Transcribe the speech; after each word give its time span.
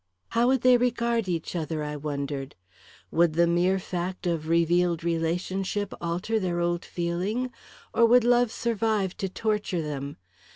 How 0.29 0.47
would 0.47 0.61
they 0.61 0.77
regard 0.77 1.27
each 1.27 1.55
other, 1.55 1.83
I 1.83 1.95
wondered? 1.95 2.55
Would 3.11 3.33
the 3.33 3.45
mere 3.45 3.77
fact 3.77 4.25
of 4.25 4.47
revealed 4.49 5.03
relationship 5.03 5.93
alter 6.01 6.39
their 6.39 6.59
old 6.59 6.83
feeling, 6.83 7.51
or 7.93 8.07
would 8.07 8.23
love 8.23 8.51
survive 8.51 9.15
to 9.17 9.29
torture 9.29 9.83
them? 9.83 10.17